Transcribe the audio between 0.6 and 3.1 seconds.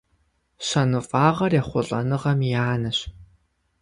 Щэныфӏагъэр ехъулӏэныгъэм и анэщ.